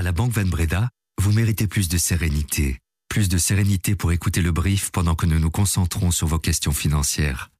À 0.00 0.02
la 0.02 0.12
Banque 0.12 0.32
Van 0.32 0.46
Breda, 0.46 0.88
vous 1.20 1.30
méritez 1.30 1.66
plus 1.66 1.90
de 1.90 1.98
sérénité. 1.98 2.78
Plus 3.10 3.28
de 3.28 3.36
sérénité 3.36 3.94
pour 3.94 4.12
écouter 4.12 4.40
le 4.40 4.50
brief 4.50 4.90
pendant 4.92 5.14
que 5.14 5.26
nous 5.26 5.38
nous 5.38 5.50
concentrons 5.50 6.10
sur 6.10 6.26
vos 6.26 6.38
questions 6.38 6.72
financières. 6.72 7.50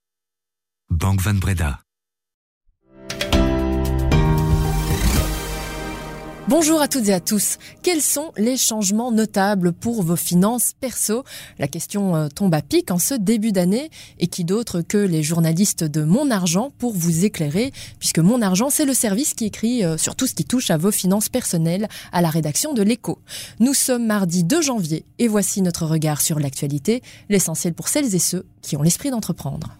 Banque 0.88 1.20
Van 1.20 1.34
Breda. 1.34 1.82
Bonjour 6.48 6.80
à 6.80 6.88
toutes 6.88 7.08
et 7.08 7.12
à 7.12 7.20
tous. 7.20 7.58
Quels 7.82 8.00
sont 8.00 8.32
les 8.36 8.56
changements 8.56 9.12
notables 9.12 9.72
pour 9.72 10.02
vos 10.02 10.16
finances 10.16 10.72
perso? 10.80 11.22
La 11.58 11.68
question 11.68 12.16
euh, 12.16 12.28
tombe 12.28 12.54
à 12.54 12.62
pic 12.62 12.90
en 12.90 12.98
ce 12.98 13.14
début 13.14 13.52
d'année 13.52 13.90
et 14.18 14.26
qui 14.26 14.44
d'autre 14.44 14.80
que 14.80 14.96
les 14.96 15.22
journalistes 15.22 15.84
de 15.84 16.02
Mon 16.02 16.30
Argent 16.30 16.72
pour 16.78 16.94
vous 16.94 17.24
éclairer? 17.24 17.72
Puisque 17.98 18.18
Mon 18.18 18.40
Argent 18.42 18.70
c'est 18.70 18.86
le 18.86 18.94
service 18.94 19.34
qui 19.34 19.44
écrit 19.44 19.84
euh, 19.84 19.98
sur 19.98 20.16
tout 20.16 20.26
ce 20.26 20.34
qui 20.34 20.44
touche 20.44 20.70
à 20.70 20.78
vos 20.78 20.90
finances 20.90 21.28
personnelles 21.28 21.88
à 22.10 22.22
la 22.22 22.30
rédaction 22.30 22.72
de 22.72 22.82
l'écho. 22.82 23.18
Nous 23.60 23.74
sommes 23.74 24.06
mardi 24.06 24.42
2 24.42 24.62
janvier 24.62 25.04
et 25.18 25.28
voici 25.28 25.60
notre 25.62 25.84
regard 25.84 26.20
sur 26.22 26.40
l'actualité, 26.40 27.02
l'essentiel 27.28 27.74
pour 27.74 27.88
celles 27.88 28.14
et 28.14 28.18
ceux 28.18 28.46
qui 28.62 28.76
ont 28.76 28.82
l'esprit 28.82 29.10
d'entreprendre. 29.10 29.76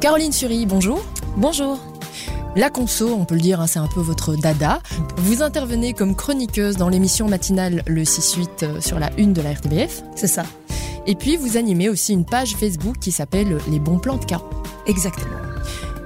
Caroline 0.00 0.32
Sury, 0.32 0.66
bonjour. 0.66 1.04
Bonjour. 1.36 1.91
La 2.54 2.68
conso, 2.68 3.14
on 3.14 3.24
peut 3.24 3.34
le 3.34 3.40
dire, 3.40 3.60
hein, 3.60 3.66
c'est 3.66 3.78
un 3.78 3.86
peu 3.86 4.00
votre 4.00 4.36
dada. 4.36 4.80
Vous 5.16 5.42
intervenez 5.42 5.94
comme 5.94 6.14
chroniqueuse 6.14 6.76
dans 6.76 6.90
l'émission 6.90 7.26
matinale 7.26 7.82
Le 7.86 8.02
6-8 8.02 8.48
euh, 8.62 8.80
sur 8.80 8.98
la 8.98 9.10
une 9.16 9.32
de 9.32 9.40
la 9.40 9.52
RTBF. 9.52 10.02
C'est 10.14 10.26
ça. 10.26 10.42
Et 11.06 11.14
puis 11.14 11.36
vous 11.36 11.56
animez 11.56 11.88
aussi 11.88 12.12
une 12.12 12.26
page 12.26 12.54
Facebook 12.56 12.96
qui 13.00 13.10
s'appelle 13.10 13.58
Les 13.70 13.78
bons 13.78 13.98
plans 13.98 14.18
de 14.18 14.24
cas. 14.24 14.42
Exactement. 14.86 15.36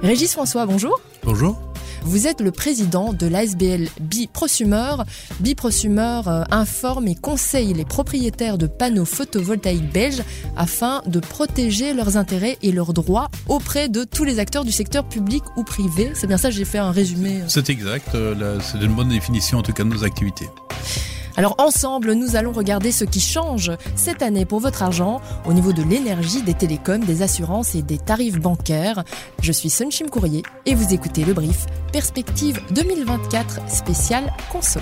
Régis 0.01 0.31
François, 0.31 0.65
bonjour. 0.65 1.01
Bonjour. 1.23 1.66
Vous 2.07 2.25
êtes 2.25 2.39
le 2.39 2.51
président 2.51 3.11
de 3.11 3.27
l'ASBL 3.27 3.89
Biprosumer. 3.99 4.95
Biprosumer 5.41 6.21
euh, 6.27 6.45
informe 6.51 7.09
et 7.09 7.15
conseille 7.15 7.73
les 7.73 7.83
propriétaires 7.83 8.57
de 8.57 8.65
panneaux 8.65 9.03
photovoltaïques 9.03 9.91
belges 9.91 10.23
afin 10.55 11.01
de 11.05 11.19
protéger 11.19 11.93
leurs 11.93 12.15
intérêts 12.15 12.57
et 12.61 12.71
leurs 12.71 12.93
droits 12.93 13.27
auprès 13.49 13.89
de 13.89 14.05
tous 14.05 14.23
les 14.23 14.39
acteurs 14.39 14.63
du 14.63 14.71
secteur 14.71 15.03
public 15.03 15.43
ou 15.57 15.63
privé. 15.65 16.11
C'est 16.13 16.27
bien 16.27 16.37
ça, 16.37 16.49
j'ai 16.49 16.63
fait 16.63 16.77
un 16.77 16.91
résumé. 16.91 17.41
C'est 17.49 17.69
exact, 17.69 18.15
euh, 18.15 18.57
c'est 18.61 18.81
une 18.81 18.95
bonne 18.95 19.09
définition 19.09 19.57
en 19.57 19.61
tout 19.61 19.73
cas 19.73 19.83
de 19.83 19.89
nos 19.89 20.05
activités. 20.05 20.47
Alors 21.37 21.53
ensemble, 21.59 22.13
nous 22.13 22.35
allons 22.35 22.51
regarder 22.51 22.91
ce 22.91 23.05
qui 23.05 23.19
change 23.19 23.71
cette 23.95 24.23
année 24.23 24.45
pour 24.45 24.59
votre 24.59 24.81
argent 24.81 25.21
au 25.45 25.53
niveau 25.53 25.71
de 25.71 25.83
l'énergie, 25.83 26.41
des 26.41 26.55
télécoms, 26.55 27.05
des 27.05 27.21
assurances 27.21 27.75
et 27.75 27.83
des 27.83 27.99
tarifs 27.99 28.39
bancaires. 28.39 29.03
Je 29.43 29.51
suis 29.51 29.69
Sunshim 29.69 30.09
Courrier 30.09 30.41
et 30.65 30.73
vous 30.73 30.95
écoutez 30.95 31.23
le 31.23 31.33
brief 31.33 31.67
Perspective 31.93 32.59
2024 32.71 33.69
spécial 33.69 34.33
conso. 34.51 34.79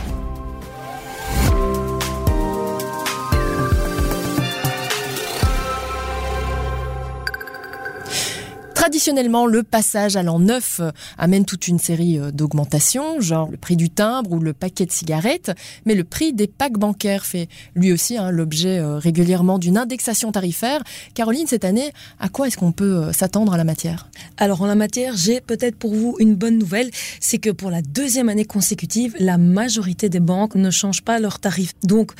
Traditionnellement, 8.85 9.47
le 9.47 9.63
passage 9.63 10.15
à 10.15 10.21
l'an 10.21 10.37
neuf 10.37 10.79
euh, 10.79 10.91
amène 11.17 11.43
toute 11.43 11.67
une 11.67 11.79
série 11.79 12.19
euh, 12.19 12.29
d'augmentations, 12.29 13.19
genre 13.19 13.49
le 13.49 13.57
prix 13.57 13.75
du 13.75 13.89
timbre 13.89 14.31
ou 14.33 14.39
le 14.39 14.53
paquet 14.53 14.85
de 14.85 14.91
cigarettes, 14.91 15.49
mais 15.87 15.95
le 15.95 16.03
prix 16.03 16.33
des 16.33 16.45
packs 16.45 16.77
bancaires 16.77 17.25
fait 17.25 17.49
lui 17.73 17.91
aussi 17.91 18.15
hein, 18.15 18.29
l'objet 18.29 18.77
euh, 18.77 18.99
régulièrement 18.99 19.57
d'une 19.57 19.79
indexation 19.79 20.31
tarifaire. 20.31 20.83
Caroline, 21.15 21.47
cette 21.47 21.65
année, 21.65 21.93
à 22.19 22.29
quoi 22.29 22.45
est-ce 22.45 22.57
qu'on 22.57 22.71
peut 22.71 23.11
s'attendre 23.11 23.55
à 23.55 23.57
la 23.57 23.63
matière? 23.63 24.07
Alors 24.37 24.61
en 24.61 24.67
la 24.67 24.75
matière, 24.75 25.17
j'ai 25.17 25.41
peut-être 25.41 25.77
pour 25.77 25.95
vous 25.95 26.15
une 26.19 26.35
bonne 26.35 26.59
nouvelle, 26.59 26.91
c'est 27.19 27.39
que 27.39 27.49
pour 27.49 27.71
la 27.71 27.81
deuxième 27.81 28.29
année 28.29 28.45
consécutive, 28.45 29.15
la 29.17 29.39
majorité 29.39 30.09
des 30.09 30.19
banques 30.19 30.53
ne 30.53 30.69
changent 30.69 31.01
pas 31.01 31.17
leurs 31.17 31.39
tarifs. 31.39 31.73
Donc 31.81 32.11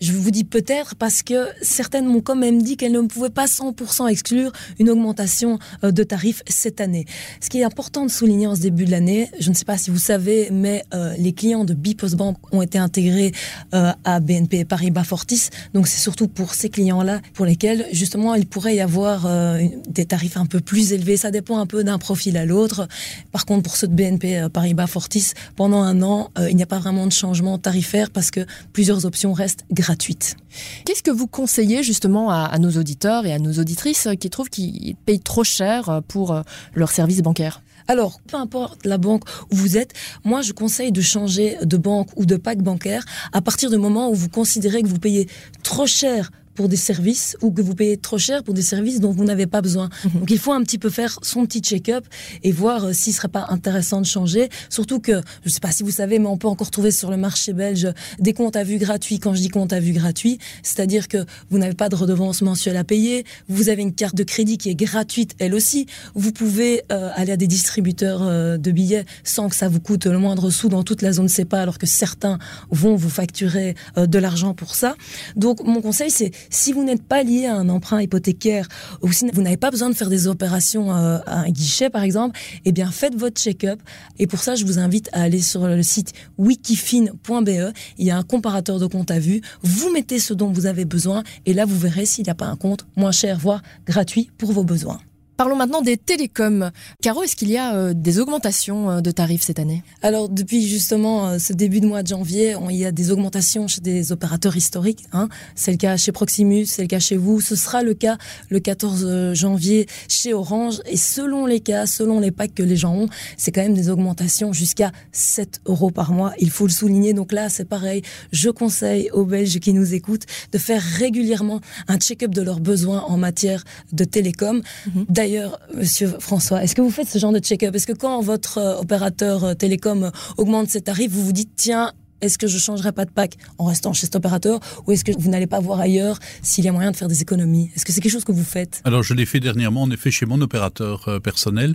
je 0.00 0.12
vous 0.12 0.30
dis 0.30 0.44
peut-être 0.44 0.94
parce 0.94 1.22
que 1.22 1.48
certaines 1.60 2.06
m'ont 2.06 2.22
quand 2.22 2.34
même 2.34 2.62
dit 2.62 2.78
qu'elles 2.78 2.92
ne 2.92 3.02
pouvaient 3.02 3.28
pas 3.28 3.44
100% 3.44 4.08
exclure 4.08 4.52
une 4.78 4.88
augmentation 4.88 5.58
de 5.82 6.02
tarifs 6.02 6.13
cette 6.46 6.80
année. 6.80 7.06
Ce 7.40 7.48
qui 7.48 7.60
est 7.60 7.64
important 7.64 8.04
de 8.04 8.10
souligner 8.10 8.46
en 8.46 8.54
ce 8.54 8.60
début 8.60 8.84
de 8.84 8.90
l'année, 8.90 9.30
je 9.38 9.50
ne 9.50 9.54
sais 9.54 9.64
pas 9.64 9.78
si 9.78 9.90
vous 9.90 9.98
savez, 9.98 10.48
mais 10.50 10.84
euh, 10.94 11.14
les 11.18 11.32
clients 11.32 11.64
de 11.64 11.74
Bipos 11.74 12.16
Bank 12.16 12.36
ont 12.52 12.62
été 12.62 12.78
intégrés 12.78 13.32
euh, 13.74 13.92
à 14.04 14.20
BNP 14.20 14.64
Paribas 14.64 15.04
Fortis. 15.04 15.48
Donc 15.72 15.88
c'est 15.88 16.00
surtout 16.00 16.28
pour 16.28 16.54
ces 16.54 16.68
clients-là 16.68 17.20
pour 17.34 17.46
lesquels 17.46 17.86
justement 17.92 18.34
il 18.34 18.46
pourrait 18.46 18.76
y 18.76 18.80
avoir 18.80 19.26
euh, 19.26 19.60
des 19.88 20.04
tarifs 20.04 20.36
un 20.36 20.46
peu 20.46 20.60
plus 20.60 20.92
élevés. 20.92 21.16
Ça 21.16 21.30
dépend 21.30 21.58
un 21.58 21.66
peu 21.66 21.84
d'un 21.84 21.98
profil 21.98 22.36
à 22.36 22.44
l'autre. 22.44 22.88
Par 23.32 23.46
contre, 23.46 23.62
pour 23.62 23.76
ceux 23.76 23.88
de 23.88 23.94
BNP 23.94 24.48
Paribas 24.52 24.86
Fortis, 24.86 25.32
pendant 25.56 25.82
un 25.82 26.02
an, 26.02 26.30
il 26.48 26.56
n'y 26.56 26.62
a 26.62 26.66
pas 26.66 26.78
vraiment 26.78 27.06
de 27.06 27.12
changement 27.12 27.58
tarifaire 27.58 28.10
parce 28.10 28.30
que 28.30 28.46
plusieurs 28.72 29.06
options 29.06 29.32
restent 29.32 29.64
gratuites. 29.70 30.36
Qu'est-ce 30.84 31.02
que 31.02 31.10
vous 31.10 31.26
conseillez 31.26 31.82
justement 31.82 32.30
à, 32.30 32.44
à 32.44 32.58
nos 32.58 32.70
auditeurs 32.70 33.26
et 33.26 33.32
à 33.32 33.38
nos 33.38 33.52
auditrices 33.58 34.08
qui 34.20 34.30
trouvent 34.30 34.50
qu'ils 34.50 34.94
payent 35.06 35.20
trop 35.20 35.44
cher 35.44 36.02
pour 36.08 36.32
euh, 36.32 36.42
leur 36.74 36.90
service 36.90 37.22
bancaire. 37.22 37.62
Alors, 37.86 38.20
peu 38.26 38.36
importe 38.36 38.86
la 38.86 38.96
banque 38.96 39.24
où 39.52 39.56
vous 39.56 39.76
êtes, 39.76 39.92
moi 40.24 40.40
je 40.40 40.52
conseille 40.52 40.92
de 40.92 41.02
changer 41.02 41.58
de 41.62 41.76
banque 41.76 42.08
ou 42.16 42.24
de 42.24 42.36
pack 42.36 42.62
bancaire 42.62 43.04
à 43.32 43.42
partir 43.42 43.70
du 43.70 43.76
moment 43.76 44.08
où 44.10 44.14
vous 44.14 44.30
considérez 44.30 44.82
que 44.82 44.88
vous 44.88 44.98
payez 44.98 45.28
trop 45.62 45.86
cher 45.86 46.30
pour 46.54 46.68
des 46.68 46.76
services 46.76 47.36
ou 47.42 47.50
que 47.50 47.62
vous 47.62 47.74
payez 47.74 47.96
trop 47.96 48.18
cher 48.18 48.42
pour 48.42 48.54
des 48.54 48.62
services 48.62 49.00
dont 49.00 49.10
vous 49.10 49.24
n'avez 49.24 49.46
pas 49.46 49.60
besoin. 49.60 49.88
Mhm. 50.04 50.20
Donc 50.20 50.30
il 50.30 50.38
faut 50.38 50.52
un 50.52 50.62
petit 50.62 50.78
peu 50.78 50.90
faire 50.90 51.18
son 51.22 51.46
petit 51.46 51.60
check-up 51.60 52.04
et 52.42 52.52
voir 52.52 52.84
euh, 52.84 52.92
s'il 52.92 53.12
serait 53.12 53.28
pas 53.28 53.46
intéressant 53.48 54.00
de 54.00 54.06
changer. 54.06 54.48
Surtout 54.68 55.00
que, 55.00 55.20
je 55.44 55.50
sais 55.50 55.60
pas 55.60 55.72
si 55.72 55.82
vous 55.82 55.90
savez, 55.90 56.18
mais 56.18 56.26
on 56.26 56.36
peut 56.36 56.48
encore 56.48 56.70
trouver 56.70 56.90
sur 56.90 57.10
le 57.10 57.16
marché 57.16 57.52
belge 57.52 57.88
des 58.18 58.32
comptes 58.32 58.56
à 58.56 58.64
vue 58.64 58.78
gratuits. 58.78 59.18
Quand 59.18 59.34
je 59.34 59.40
dis 59.40 59.48
compte 59.48 59.72
à 59.72 59.80
vue 59.80 59.92
gratuit, 59.92 60.38
c'est-à-dire 60.62 61.08
que 61.08 61.18
vous 61.50 61.58
n'avez 61.58 61.74
pas 61.74 61.88
de 61.88 61.96
redevance 61.96 62.42
mensuelle 62.42 62.76
à 62.76 62.84
payer, 62.84 63.24
vous 63.48 63.68
avez 63.68 63.82
une 63.82 63.94
carte 63.94 64.14
de 64.14 64.24
crédit 64.24 64.58
qui 64.58 64.70
est 64.70 64.74
gratuite 64.74 65.34
elle 65.38 65.54
aussi, 65.54 65.86
vous 66.14 66.32
pouvez 66.32 66.82
euh, 66.92 67.10
aller 67.14 67.32
à 67.32 67.36
des 67.36 67.46
distributeurs 67.46 68.22
euh, 68.22 68.56
de 68.56 68.70
billets 68.70 69.04
sans 69.24 69.48
que 69.48 69.56
ça 69.56 69.68
vous 69.68 69.80
coûte 69.80 70.06
le 70.06 70.18
moindre 70.18 70.50
sou 70.50 70.68
dans 70.68 70.82
toute 70.82 71.02
la 71.02 71.12
zone 71.12 71.28
CEPA 71.28 71.60
alors 71.60 71.78
que 71.78 71.86
certains 71.86 72.38
vont 72.70 72.96
vous 72.96 73.08
facturer 73.08 73.74
de 73.96 74.18
l'argent 74.18 74.54
pour 74.54 74.74
ça. 74.74 74.96
Donc 75.36 75.62
mon 75.64 75.80
conseil 75.80 76.10
c'est 76.10 76.30
si 76.50 76.72
vous 76.72 76.84
n'êtes 76.84 77.02
pas 77.02 77.22
lié 77.22 77.46
à 77.46 77.56
un 77.56 77.68
emprunt 77.68 78.00
hypothécaire 78.00 78.68
ou 79.02 79.12
si 79.12 79.26
vous 79.32 79.42
n'avez 79.42 79.56
pas 79.56 79.70
besoin 79.70 79.90
de 79.90 79.94
faire 79.94 80.10
des 80.10 80.26
opérations 80.26 80.94
euh, 80.94 81.18
à 81.26 81.40
un 81.40 81.50
guichet, 81.50 81.90
par 81.90 82.02
exemple, 82.02 82.38
eh 82.64 82.72
bien, 82.72 82.90
faites 82.90 83.14
votre 83.14 83.40
check-up. 83.40 83.80
Et 84.18 84.26
pour 84.26 84.40
ça, 84.40 84.54
je 84.54 84.64
vous 84.64 84.78
invite 84.78 85.08
à 85.12 85.22
aller 85.22 85.40
sur 85.40 85.66
le 85.66 85.82
site 85.82 86.12
wikifin.be. 86.38 87.72
Il 87.98 88.06
y 88.06 88.10
a 88.10 88.16
un 88.16 88.22
comparateur 88.22 88.78
de 88.78 88.86
compte 88.86 89.10
à 89.10 89.18
vue. 89.18 89.40
Vous 89.62 89.90
mettez 89.92 90.18
ce 90.18 90.34
dont 90.34 90.50
vous 90.50 90.66
avez 90.66 90.84
besoin 90.84 91.22
et 91.46 91.54
là, 91.54 91.64
vous 91.64 91.78
verrez 91.78 92.06
s'il 92.06 92.24
n'y 92.24 92.30
a 92.30 92.34
pas 92.34 92.46
un 92.46 92.56
compte 92.56 92.86
moins 92.96 93.12
cher, 93.12 93.38
voire 93.38 93.62
gratuit 93.86 94.30
pour 94.38 94.52
vos 94.52 94.64
besoins. 94.64 95.00
Parlons 95.36 95.56
maintenant 95.56 95.82
des 95.82 95.96
télécoms. 95.96 96.70
Caro, 97.02 97.24
est-ce 97.24 97.34
qu'il 97.34 97.50
y 97.50 97.56
a 97.56 97.74
euh, 97.74 97.92
des 97.92 98.20
augmentations 98.20 98.90
euh, 98.90 99.00
de 99.00 99.10
tarifs 99.10 99.42
cette 99.42 99.58
année? 99.58 99.82
Alors 100.00 100.28
depuis 100.28 100.66
justement 100.66 101.26
euh, 101.26 101.38
ce 101.38 101.52
début 101.52 101.80
de 101.80 101.86
mois 101.86 102.04
de 102.04 102.08
janvier, 102.08 102.54
il 102.70 102.76
y 102.76 102.84
a 102.84 102.92
des 102.92 103.10
augmentations 103.10 103.66
chez 103.66 103.80
des 103.80 104.12
opérateurs 104.12 104.56
historiques. 104.56 105.06
Hein. 105.12 105.28
C'est 105.56 105.72
le 105.72 105.76
cas 105.76 105.96
chez 105.96 106.12
Proximus, 106.12 106.66
c'est 106.66 106.82
le 106.82 106.88
cas 106.88 107.00
chez 107.00 107.16
vous. 107.16 107.40
Ce 107.40 107.56
sera 107.56 107.82
le 107.82 107.94
cas 107.94 108.16
le 108.48 108.60
14 108.60 109.34
janvier 109.34 109.88
chez 110.08 110.32
Orange. 110.32 110.80
Et 110.86 110.96
selon 110.96 111.46
les 111.46 111.58
cas, 111.58 111.86
selon 111.86 112.20
les 112.20 112.30
packs 112.30 112.54
que 112.54 112.62
les 112.62 112.76
gens 112.76 112.94
ont, 112.94 113.08
c'est 113.36 113.50
quand 113.50 113.62
même 113.62 113.74
des 113.74 113.90
augmentations 113.90 114.52
jusqu'à 114.52 114.92
7 115.10 115.62
euros 115.66 115.90
par 115.90 116.12
mois. 116.12 116.32
Il 116.38 116.50
faut 116.50 116.66
le 116.66 116.72
souligner. 116.72 117.12
Donc 117.12 117.32
là, 117.32 117.48
c'est 117.48 117.68
pareil. 117.68 118.02
Je 118.30 118.50
conseille 118.50 119.10
aux 119.10 119.24
Belges 119.24 119.58
qui 119.58 119.72
nous 119.72 119.94
écoutent 119.94 120.26
de 120.52 120.58
faire 120.58 120.80
régulièrement 120.80 121.60
un 121.88 121.98
check-up 121.98 122.30
de 122.30 122.42
leurs 122.42 122.60
besoins 122.60 123.00
en 123.00 123.16
matière 123.16 123.64
de 123.92 124.04
télécom. 124.04 124.62
Mhm. 124.86 125.06
D'ailleurs, 125.24 125.58
Monsieur 125.74 126.08
François, 126.20 126.62
est-ce 126.62 126.74
que 126.74 126.82
vous 126.82 126.90
faites 126.90 127.08
ce 127.08 127.18
genre 127.18 127.32
de 127.32 127.38
check-up? 127.38 127.74
Est-ce 127.74 127.86
que 127.86 127.94
quand 127.94 128.20
votre 128.20 128.58
euh, 128.58 128.76
opérateur 128.76 129.42
euh, 129.42 129.54
télécom 129.54 130.10
augmente 130.36 130.68
ses 130.68 130.82
tarifs, 130.82 131.10
vous 131.10 131.24
vous 131.24 131.32
dites 131.32 131.52
tiens, 131.56 131.92
est-ce 132.20 132.36
que 132.36 132.46
je 132.46 132.58
changerai 132.58 132.92
pas 132.92 133.06
de 133.06 133.10
pack 133.10 133.38
en 133.56 133.64
restant 133.64 133.94
chez 133.94 134.02
cet 134.02 134.16
opérateur 134.16 134.60
ou 134.86 134.92
est-ce 134.92 135.02
que 135.02 135.12
vous 135.18 135.30
n'allez 135.30 135.46
pas 135.46 135.60
voir 135.60 135.80
ailleurs 135.80 136.18
s'il 136.42 136.66
y 136.66 136.68
a 136.68 136.72
moyen 136.72 136.90
de 136.90 136.96
faire 136.96 137.08
des 137.08 137.22
économies? 137.22 137.70
Est-ce 137.74 137.86
que 137.86 137.92
c'est 137.94 138.02
quelque 138.02 138.12
chose 138.12 138.26
que 138.26 138.32
vous 138.32 138.44
faites? 138.44 138.82
Alors 138.84 139.02
je 139.02 139.14
l'ai 139.14 139.24
fait 139.24 139.40
dernièrement 139.40 139.84
en 139.84 139.90
effet 139.90 140.10
chez 140.10 140.26
mon 140.26 140.38
opérateur 140.42 141.08
euh, 141.08 141.20
personnel 141.20 141.74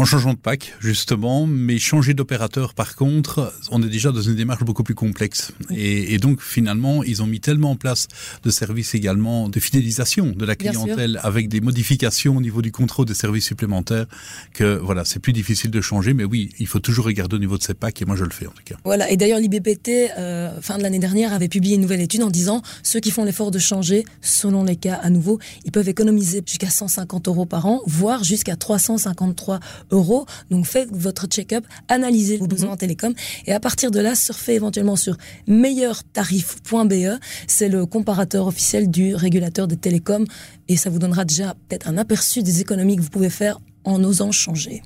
en 0.00 0.06
changeant 0.06 0.32
de 0.32 0.38
pack 0.38 0.72
justement, 0.80 1.46
mais 1.46 1.78
changer 1.78 2.14
d'opérateur 2.14 2.72
par 2.72 2.96
contre, 2.96 3.52
on 3.70 3.82
est 3.82 3.88
déjà 3.88 4.12
dans 4.12 4.22
une 4.22 4.34
démarche 4.34 4.64
beaucoup 4.64 4.82
plus 4.82 4.94
complexe. 4.94 5.52
Et, 5.70 6.14
et, 6.14 6.18
donc 6.18 6.40
finalement, 6.40 7.04
ils 7.04 7.22
ont 7.22 7.26
mis 7.26 7.40
tellement 7.40 7.72
en 7.72 7.76
place 7.76 8.08
de 8.42 8.50
services 8.50 8.94
également 8.94 9.50
de 9.50 9.60
fidélisation 9.60 10.32
de 10.34 10.44
la 10.46 10.56
clientèle 10.56 11.20
avec 11.22 11.48
des 11.50 11.60
modifications 11.60 12.38
au 12.38 12.40
niveau 12.40 12.62
du 12.62 12.72
contrôle 12.72 13.04
des 13.04 13.14
services 13.14 13.44
supplémentaires 13.44 14.06
que 14.54 14.78
voilà, 14.78 15.04
c'est 15.04 15.18
plus 15.18 15.34
difficile 15.34 15.70
de 15.70 15.82
changer. 15.82 16.14
Mais 16.14 16.24
oui, 16.24 16.50
il 16.58 16.66
faut 16.66 16.80
toujours 16.80 17.04
regarder 17.04 17.36
au 17.36 17.40
niveau 17.40 17.58
de 17.58 17.62
ces 17.62 17.74
packs 17.74 18.00
et 18.00 18.06
moi 18.06 18.16
je 18.16 18.24
le 18.24 18.30
fais 18.30 18.46
en 18.46 18.52
tout 18.52 18.64
cas. 18.64 18.76
Voilà. 18.84 19.10
Et 19.10 19.18
d'ailleurs, 19.18 19.38
l'IBPT 19.38 20.12
euh, 20.16 20.62
fin 20.62 20.78
de 20.78 20.82
l'année 20.82 20.98
dernière 20.98 21.34
avait 21.34 21.48
publié 21.48 21.74
une 21.74 21.82
nouvelle 21.82 22.00
étude 22.00 22.22
en 22.22 22.30
disant 22.30 22.62
ceux 22.82 23.00
qui 23.00 23.10
font 23.10 23.24
l'effort 23.24 23.50
de 23.50 23.58
changer, 23.58 24.04
selon 24.22 24.64
les 24.64 24.76
cas 24.76 24.94
à 24.94 25.10
nouveau, 25.10 25.38
ils 25.66 25.72
peuvent 25.72 25.90
économiser 25.90 26.42
jusqu'à 26.46 26.70
150 26.70 27.28
euros 27.28 27.44
par 27.44 27.66
an, 27.66 27.82
voire 27.86 28.24
jusqu'à 28.24 28.56
353 28.56 29.60
euros. 29.90 30.26
Donc 30.50 30.66
faites 30.66 30.90
votre 30.92 31.26
check-up, 31.26 31.64
analysez 31.88 32.36
vos 32.36 32.46
besoins 32.46 32.70
en 32.70 32.76
télécom 32.76 33.14
et 33.46 33.52
à 33.52 33.60
partir 33.60 33.90
de 33.90 34.00
là, 34.00 34.14
surfez 34.14 34.54
éventuellement 34.54 34.96
sur 34.96 35.16
meilleurtarif.be. 35.46 37.20
C'est 37.46 37.68
le 37.68 37.86
comparateur 37.86 38.46
officiel 38.46 38.90
du 38.90 39.14
régulateur 39.14 39.66
des 39.66 39.76
télécoms 39.76 40.26
et 40.68 40.76
ça 40.76 40.90
vous 40.90 40.98
donnera 40.98 41.24
déjà 41.24 41.54
peut-être 41.68 41.88
un 41.88 41.98
aperçu 41.98 42.42
des 42.42 42.60
économies 42.60 42.96
que 42.96 43.02
vous 43.02 43.10
pouvez 43.10 43.30
faire 43.30 43.58
en 43.84 44.02
osant 44.04 44.32
changer. 44.32 44.82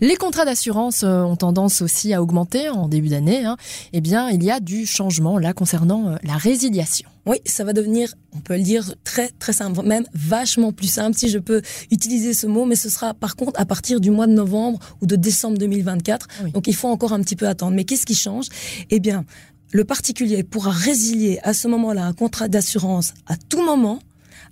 Les 0.00 0.16
contrats 0.16 0.44
d'assurance 0.44 1.02
euh, 1.02 1.22
ont 1.22 1.36
tendance 1.36 1.82
aussi 1.82 2.14
à 2.14 2.22
augmenter 2.22 2.68
en 2.68 2.88
début 2.88 3.08
d'année. 3.08 3.44
Hein. 3.44 3.56
Eh 3.92 4.00
bien, 4.00 4.30
il 4.30 4.42
y 4.42 4.50
a 4.50 4.60
du 4.60 4.86
changement 4.86 5.38
là 5.38 5.52
concernant 5.52 6.08
euh, 6.08 6.16
la 6.22 6.36
résiliation. 6.36 7.08
Oui, 7.26 7.38
ça 7.44 7.64
va 7.64 7.74
devenir, 7.74 8.14
on 8.34 8.40
peut 8.40 8.56
le 8.56 8.62
dire, 8.62 8.94
très 9.04 9.28
très 9.38 9.52
simple, 9.52 9.82
même 9.82 10.06
vachement 10.14 10.72
plus 10.72 10.90
simple 10.90 11.16
si 11.16 11.28
je 11.28 11.38
peux 11.38 11.60
utiliser 11.90 12.32
ce 12.32 12.46
mot, 12.46 12.64
mais 12.64 12.76
ce 12.76 12.88
sera 12.88 13.12
par 13.12 13.36
contre 13.36 13.60
à 13.60 13.66
partir 13.66 14.00
du 14.00 14.10
mois 14.10 14.26
de 14.26 14.32
novembre 14.32 14.78
ou 15.02 15.06
de 15.06 15.14
décembre 15.14 15.58
2024. 15.58 16.26
Donc 16.54 16.66
il 16.68 16.74
faut 16.74 16.88
encore 16.88 17.12
un 17.12 17.20
petit 17.20 17.36
peu 17.36 17.46
attendre. 17.46 17.76
Mais 17.76 17.84
qu'est-ce 17.84 18.06
qui 18.06 18.14
change? 18.14 18.46
Eh 18.88 18.98
bien, 18.98 19.26
le 19.72 19.84
particulier 19.84 20.42
pourra 20.42 20.70
résilier 20.70 21.38
à 21.42 21.52
ce 21.52 21.68
moment-là 21.68 22.06
un 22.06 22.14
contrat 22.14 22.48
d'assurance 22.48 23.12
à 23.26 23.36
tout 23.36 23.62
moment 23.62 23.98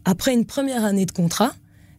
après 0.05 0.35
une 0.35 0.45
première 0.45 0.85
année 0.85 1.07
de 1.07 1.13
contrat 1.13 1.55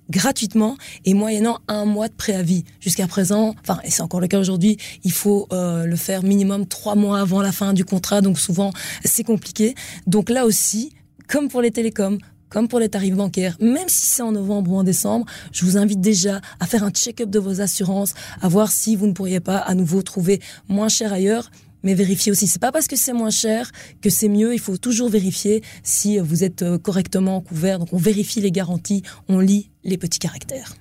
gratuitement 0.09 0.77
et 1.05 1.13
moyennant 1.13 1.59
un 1.67 1.85
mois 1.85 2.07
de 2.07 2.13
préavis. 2.13 2.63
Jusqu'à 2.79 3.07
présent, 3.07 3.55
enfin, 3.61 3.79
et 3.83 3.91
c'est 3.91 4.01
encore 4.01 4.19
le 4.19 4.27
cas 4.27 4.39
aujourd'hui, 4.39 4.77
il 5.03 5.11
faut 5.11 5.47
euh, 5.51 5.85
le 5.85 5.95
faire 5.95 6.23
minimum 6.23 6.65
trois 6.65 6.95
mois 6.95 7.19
avant 7.19 7.41
la 7.41 7.51
fin 7.51 7.73
du 7.73 7.85
contrat, 7.85 8.21
donc 8.21 8.39
souvent 8.39 8.71
c'est 9.03 9.23
compliqué. 9.23 9.75
Donc 10.05 10.29
là 10.29 10.45
aussi, 10.45 10.93
comme 11.27 11.49
pour 11.49 11.61
les 11.61 11.71
télécoms, 11.71 12.17
comme 12.49 12.67
pour 12.67 12.79
les 12.79 12.89
tarifs 12.89 13.15
bancaires, 13.15 13.57
même 13.59 13.87
si 13.87 14.05
c'est 14.05 14.21
en 14.21 14.31
novembre 14.31 14.71
ou 14.71 14.77
en 14.77 14.83
décembre, 14.83 15.25
je 15.51 15.65
vous 15.65 15.77
invite 15.77 15.99
déjà 15.99 16.39
à 16.59 16.65
faire 16.65 16.83
un 16.83 16.91
check-up 16.91 17.29
de 17.29 17.39
vos 17.39 17.61
assurances, 17.61 18.13
à 18.41 18.47
voir 18.47 18.71
si 18.71 18.95
vous 18.95 19.07
ne 19.07 19.11
pourriez 19.11 19.39
pas 19.41 19.57
à 19.57 19.73
nouveau 19.73 20.01
trouver 20.01 20.39
moins 20.69 20.89
cher 20.89 21.11
ailleurs 21.11 21.51
mais 21.83 21.93
vérifiez 21.93 22.31
aussi. 22.31 22.47
C'est 22.47 22.61
pas 22.61 22.71
parce 22.71 22.87
que 22.87 22.95
c'est 22.95 23.13
moins 23.13 23.29
cher 23.29 23.71
que 24.01 24.09
c'est 24.09 24.29
mieux. 24.29 24.53
Il 24.53 24.59
faut 24.59 24.77
toujours 24.77 25.09
vérifier 25.09 25.63
si 25.83 26.19
vous 26.19 26.43
êtes 26.43 26.61
euh, 26.61 26.77
correctement 26.77 27.41
couvert. 27.41 27.79
Donc 27.79 27.89
on 27.93 27.97
vérifie 27.97 28.41
les 28.41 28.51
garanties, 28.51 29.03
on 29.27 29.39
lit 29.39 29.69
les 29.83 29.97
petits 29.97 30.19
caractères. 30.19 30.75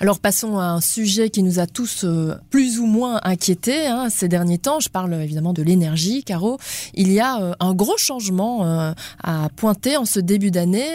Alors 0.00 0.18
passons 0.18 0.58
à 0.58 0.64
un 0.64 0.80
sujet 0.80 1.30
qui 1.30 1.42
nous 1.42 1.58
a 1.58 1.66
tous 1.66 2.04
euh, 2.04 2.34
plus 2.50 2.78
ou 2.78 2.86
moins 2.86 3.20
inquiétés 3.24 3.86
hein, 3.86 4.08
ces 4.10 4.28
derniers 4.28 4.58
temps. 4.58 4.80
Je 4.80 4.88
parle 4.88 5.14
évidemment 5.14 5.52
de 5.52 5.62
l'énergie, 5.62 6.24
Caro. 6.24 6.58
Il 6.94 7.12
y 7.12 7.20
a 7.20 7.40
euh, 7.40 7.54
un 7.60 7.74
gros 7.74 7.96
changement 7.96 8.66
euh, 8.66 8.92
à 9.22 9.48
pointer 9.56 9.96
en 9.96 10.04
ce 10.04 10.20
début 10.20 10.50
d'année. 10.50 10.88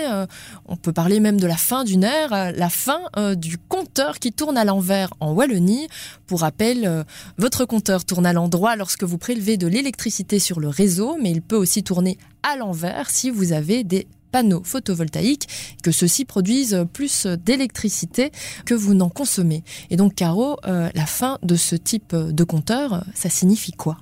on 0.68 0.76
peut 0.76 0.94
parler 0.94 1.20
même 1.20 1.40
de 1.40 1.48
la 1.48 1.56
fin 1.56 1.84
d'une 1.84 2.04
ère, 2.04 2.52
la 2.54 2.70
fin 2.70 3.00
du 3.36 3.58
compteur 3.58 4.20
qui 4.20 4.32
tourne 4.32 4.58
à 4.58 4.66
l'envers 4.66 5.14
en 5.20 5.32
Wallonie. 5.32 5.88
Pour 6.26 6.42
rappel, 6.42 7.06
votre 7.38 7.66
compteur 7.66 8.06
tourne 8.06 8.26
à 8.26 8.34
l'endroit 8.34 8.76
lorsque 8.76 9.04
vous 9.04 9.18
prélevez 9.18 9.58
de 9.58 9.68
l'électricité 9.68 10.40
sur 10.40 10.60
le 10.60 10.70
réseau, 10.70 11.18
mais 11.22 11.32
il 11.32 11.42
peut 11.42 11.56
aussi 11.56 11.84
tourner 11.84 12.18
à 12.44 12.56
l'envers 12.56 13.10
si 13.10 13.30
vous 13.30 13.54
avez 13.54 13.84
des 13.84 14.08
panneaux 14.32 14.64
photovoltaïques, 14.64 15.48
que 15.84 15.92
ceux-ci 15.92 16.26
produisent 16.26 16.86
plus 16.94 17.28
d'électricité 17.28 18.32
que 18.66 18.74
vous 18.74 18.94
n'en 18.94 19.10
consommez. 19.10 19.64
Et 19.90 19.98
donc, 19.98 20.16
Caro, 20.16 20.58
euh, 20.66 20.90
la 20.94 21.06
fin 21.06 21.40
de 21.44 21.56
ce 21.56 21.76
type 21.76 22.16
de 22.16 22.44
compteur, 22.44 23.04
ça 23.14 23.30
signifie 23.30 23.72
quoi? 23.74 23.98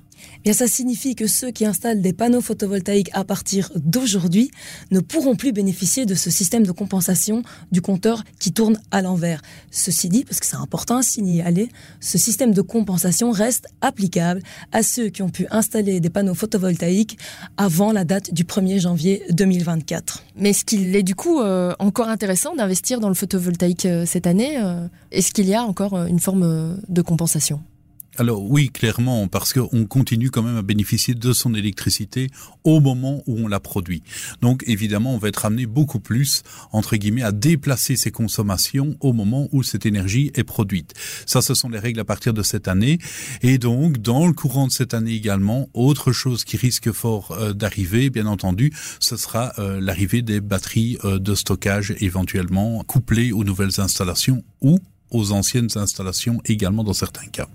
Bien, 0.46 0.52
ça 0.52 0.68
signifie 0.68 1.16
que 1.16 1.26
ceux 1.26 1.50
qui 1.50 1.66
installent 1.66 2.00
des 2.00 2.12
panneaux 2.12 2.40
photovoltaïques 2.40 3.10
à 3.14 3.24
partir 3.24 3.72
d'aujourd'hui 3.74 4.52
ne 4.92 5.00
pourront 5.00 5.34
plus 5.34 5.50
bénéficier 5.50 6.06
de 6.06 6.14
ce 6.14 6.30
système 6.30 6.64
de 6.64 6.70
compensation 6.70 7.42
du 7.72 7.80
compteur 7.80 8.22
qui 8.38 8.52
tourne 8.52 8.78
à 8.92 9.02
l'envers. 9.02 9.42
Ceci 9.72 10.08
dit, 10.08 10.22
parce 10.22 10.38
que 10.38 10.46
c'est 10.46 10.54
important 10.54 10.98
à 10.98 11.02
signaler, 11.02 11.68
ce 11.98 12.16
système 12.16 12.54
de 12.54 12.62
compensation 12.62 13.32
reste 13.32 13.66
applicable 13.80 14.40
à 14.70 14.84
ceux 14.84 15.08
qui 15.08 15.22
ont 15.22 15.30
pu 15.30 15.48
installer 15.50 15.98
des 15.98 16.10
panneaux 16.10 16.34
photovoltaïques 16.34 17.18
avant 17.56 17.90
la 17.90 18.04
date 18.04 18.32
du 18.32 18.44
1er 18.44 18.78
janvier 18.78 19.24
2024. 19.30 20.22
Mais 20.36 20.50
est-ce 20.50 20.64
qu'il 20.64 20.94
est 20.94 21.02
du 21.02 21.16
coup 21.16 21.40
euh, 21.40 21.74
encore 21.80 22.08
intéressant 22.08 22.54
d'investir 22.54 23.00
dans 23.00 23.08
le 23.08 23.16
photovoltaïque 23.16 23.86
euh, 23.86 24.06
cette 24.06 24.28
année 24.28 24.58
euh? 24.60 24.86
Est-ce 25.10 25.32
qu'il 25.32 25.48
y 25.48 25.56
a 25.56 25.64
encore 25.64 25.96
une 26.06 26.20
forme 26.20 26.78
de 26.88 27.02
compensation? 27.02 27.60
Alors 28.18 28.42
oui, 28.42 28.70
clairement, 28.70 29.28
parce 29.28 29.52
qu'on 29.52 29.86
continue 29.86 30.30
quand 30.30 30.42
même 30.42 30.56
à 30.56 30.62
bénéficier 30.62 31.14
de 31.14 31.32
son 31.32 31.54
électricité 31.54 32.28
au 32.64 32.80
moment 32.80 33.22
où 33.26 33.38
on 33.38 33.48
la 33.48 33.60
produit. 33.60 34.02
Donc 34.42 34.62
évidemment, 34.66 35.14
on 35.14 35.18
va 35.18 35.28
être 35.28 35.44
amené 35.44 35.66
beaucoup 35.66 36.00
plus, 36.00 36.42
entre 36.72 36.96
guillemets, 36.96 37.22
à 37.22 37.32
déplacer 37.32 37.96
ses 37.96 38.10
consommations 38.10 38.96
au 39.00 39.12
moment 39.12 39.48
où 39.52 39.62
cette 39.62 39.86
énergie 39.86 40.30
est 40.34 40.44
produite. 40.44 40.94
Ça, 41.26 41.42
ce 41.42 41.54
sont 41.54 41.68
les 41.68 41.78
règles 41.78 42.00
à 42.00 42.04
partir 42.04 42.34
de 42.34 42.42
cette 42.42 42.68
année. 42.68 42.98
Et 43.42 43.58
donc, 43.58 43.98
dans 43.98 44.26
le 44.26 44.32
courant 44.32 44.66
de 44.66 44.72
cette 44.72 44.94
année 44.94 45.14
également, 45.14 45.68
autre 45.74 46.12
chose 46.12 46.44
qui 46.44 46.56
risque 46.56 46.92
fort 46.92 47.32
euh, 47.32 47.52
d'arriver, 47.52 48.10
bien 48.10 48.26
entendu, 48.26 48.72
ce 49.00 49.16
sera 49.16 49.52
euh, 49.58 49.80
l'arrivée 49.80 50.22
des 50.22 50.40
batteries 50.40 50.98
euh, 51.04 51.18
de 51.18 51.34
stockage 51.34 51.94
éventuellement 52.00 52.82
couplées 52.84 53.32
aux 53.32 53.44
nouvelles 53.44 53.80
installations 53.80 54.42
ou 54.60 54.78
aux 55.10 55.32
anciennes 55.32 55.68
installations 55.76 56.40
également 56.44 56.84
dans 56.84 56.92
certains 56.92 57.26
cas. 57.26 57.48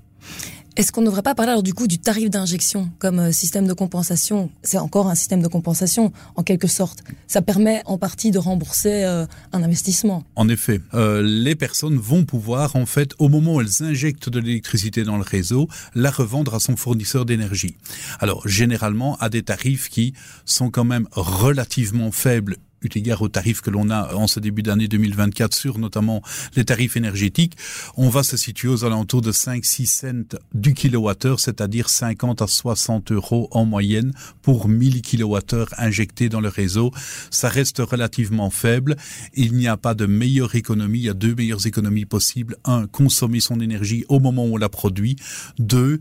Est-ce 0.77 0.93
qu'on 0.93 1.01
ne 1.01 1.07
devrait 1.07 1.21
pas 1.21 1.35
parler 1.35 1.51
alors 1.51 1.63
du 1.63 1.73
coup 1.73 1.85
du 1.85 1.99
tarif 1.99 2.29
d'injection 2.29 2.89
comme 2.97 3.19
euh, 3.19 3.31
système 3.33 3.67
de 3.67 3.73
compensation? 3.73 4.49
C'est 4.63 4.77
encore 4.77 5.07
un 5.07 5.15
système 5.15 5.41
de 5.41 5.49
compensation 5.49 6.13
en 6.37 6.43
quelque 6.43 6.67
sorte. 6.67 7.03
Ça 7.27 7.41
permet 7.41 7.81
en 7.85 7.97
partie 7.97 8.31
de 8.31 8.39
rembourser 8.39 9.03
euh, 9.03 9.25
un 9.51 9.63
investissement. 9.63 10.23
En 10.37 10.47
effet, 10.47 10.79
euh, 10.93 11.21
les 11.21 11.55
personnes 11.55 11.97
vont 11.97 12.23
pouvoir 12.23 12.77
en 12.77 12.85
fait 12.85 13.13
au 13.19 13.27
moment 13.27 13.55
où 13.55 13.61
elles 13.61 13.83
injectent 13.83 14.29
de 14.29 14.39
l'électricité 14.39 15.03
dans 15.03 15.17
le 15.17 15.23
réseau, 15.23 15.67
la 15.93 16.09
revendre 16.09 16.55
à 16.55 16.61
son 16.61 16.77
fournisseur 16.77 17.25
d'énergie. 17.25 17.75
Alors 18.21 18.47
généralement 18.47 19.17
à 19.17 19.27
des 19.27 19.43
tarifs 19.43 19.89
qui 19.89 20.13
sont 20.45 20.69
quand 20.69 20.85
même 20.85 21.07
relativement 21.11 22.11
faibles 22.11 22.55
eu 22.83 22.89
égard 22.95 23.21
aux 23.21 23.29
tarifs 23.29 23.61
que 23.61 23.69
l'on 23.69 23.89
a 23.89 24.13
en 24.15 24.27
ce 24.27 24.39
début 24.39 24.63
d'année 24.63 24.87
2024 24.87 25.53
sur 25.53 25.77
notamment 25.77 26.21
les 26.55 26.65
tarifs 26.65 26.97
énergétiques, 26.97 27.57
on 27.95 28.09
va 28.09 28.23
se 28.23 28.37
situer 28.37 28.67
aux 28.67 28.83
alentours 28.85 29.21
de 29.21 29.31
5-6 29.31 29.85
cents 29.85 30.37
du 30.53 30.73
kilowattheure, 30.73 31.39
c'est-à-dire 31.39 31.89
50 31.89 32.41
à 32.41 32.47
60 32.47 33.11
euros 33.11 33.47
en 33.51 33.65
moyenne 33.65 34.13
pour 34.41 34.67
1000 34.67 35.01
kilowattheures 35.01 35.69
injectés 35.77 36.29
dans 36.29 36.41
le 36.41 36.49
réseau. 36.49 36.91
Ça 37.29 37.49
reste 37.49 37.79
relativement 37.79 38.49
faible. 38.49 38.95
Il 39.33 39.53
n'y 39.53 39.67
a 39.67 39.77
pas 39.77 39.93
de 39.93 40.05
meilleure 40.05 40.55
économie. 40.55 40.99
Il 40.99 41.05
y 41.05 41.09
a 41.09 41.13
deux 41.13 41.35
meilleures 41.35 41.67
économies 41.67 42.05
possibles. 42.05 42.57
Un, 42.65 42.87
consommer 42.87 43.39
son 43.39 43.59
énergie 43.59 44.05
au 44.09 44.19
moment 44.19 44.45
où 44.45 44.55
on 44.55 44.57
la 44.57 44.69
produit. 44.69 45.15
Deux, 45.59 45.99